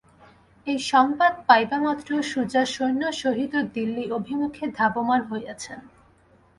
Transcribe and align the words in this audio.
এই 0.67 0.79
সংবাদ 0.83 1.33
পাইবামাত্র 1.47 2.09
সুজা 2.23 2.63
সৈন্যসহিত 2.65 3.53
দিল্লি-অভিমুখে 3.75 4.65
ধাবমান 4.77 5.21
হইয়াছেন। 5.31 5.79